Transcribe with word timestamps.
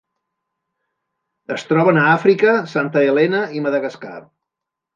Es 1.57 1.67
troben 1.73 2.01
a 2.03 2.07
Àfrica, 2.15 2.57
Santa 2.73 3.07
Helena 3.11 3.45
i 3.61 3.65
Madagascar. 3.69 4.19